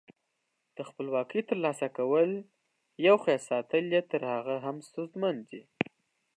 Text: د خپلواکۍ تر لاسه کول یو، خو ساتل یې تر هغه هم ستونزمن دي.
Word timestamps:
د 0.75 0.77
خپلواکۍ 0.89 1.41
تر 1.49 1.57
لاسه 1.65 1.87
کول 1.97 2.29
یو، 3.05 3.15
خو 3.21 3.31
ساتل 3.49 3.83
یې 3.95 4.01
تر 4.11 4.21
هغه 4.33 4.55
هم 4.65 4.77
ستونزمن 4.87 5.35
دي. 5.49 5.61